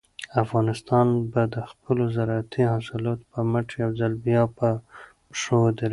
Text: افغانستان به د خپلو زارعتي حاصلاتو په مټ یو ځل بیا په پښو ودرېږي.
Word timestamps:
افغانستان 0.43 1.07
به 1.31 1.41
د 1.53 1.55
خپلو 1.71 2.03
زارعتي 2.15 2.63
حاصلاتو 2.73 3.29
په 3.33 3.39
مټ 3.51 3.67
یو 3.81 3.91
ځل 3.99 4.13
بیا 4.25 4.41
په 4.57 4.67
پښو 5.29 5.57
ودرېږي. 5.63 5.89